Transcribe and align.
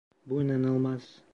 Bu 0.25 0.41
inanılmaz! 0.43 1.21